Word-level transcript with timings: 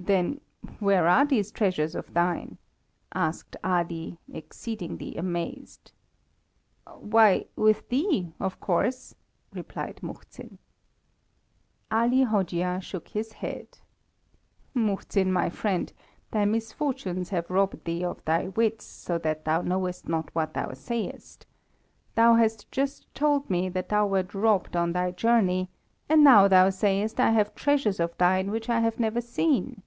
"Then, 0.00 0.40
where 0.78 1.08
are 1.08 1.26
these 1.26 1.50
treasures 1.50 1.96
of 1.96 2.14
thine?" 2.14 2.58
asked 3.14 3.56
Ali, 3.64 4.16
exceedingly 4.32 5.16
amazed. 5.16 5.90
"Why, 6.86 7.46
with 7.56 7.88
thee, 7.88 8.32
of 8.38 8.60
course," 8.60 9.16
replied 9.52 9.98
Muhzin. 10.00 10.58
Ali 11.90 12.22
Hojia 12.24 12.80
shook 12.80 13.08
his 13.08 13.32
head. 13.32 13.78
"Muhzin, 14.72 15.32
my 15.32 15.50
friend, 15.50 15.92
thy 16.30 16.44
misfortunes 16.44 17.30
have 17.30 17.50
robbed 17.50 17.84
thee 17.84 18.04
of 18.04 18.24
thy 18.24 18.46
wits, 18.48 18.84
so 18.84 19.18
that 19.18 19.44
thou 19.46 19.62
knowest 19.62 20.06
not 20.08 20.32
what 20.32 20.54
thou 20.54 20.72
sayest. 20.74 21.44
Thou 22.14 22.34
hast 22.36 22.70
just 22.70 23.12
told 23.16 23.50
me 23.50 23.68
that 23.70 23.88
thou 23.88 24.06
wert 24.06 24.32
robbed 24.32 24.76
on 24.76 24.92
thy 24.92 25.10
journey, 25.10 25.70
and 26.08 26.22
now 26.22 26.46
thou 26.46 26.70
sayest 26.70 27.18
I 27.18 27.32
have 27.32 27.56
treasures 27.56 27.98
of 27.98 28.16
thine 28.16 28.52
which 28.52 28.68
I 28.68 28.78
have 28.78 29.00
never 29.00 29.20
seen. 29.20 29.82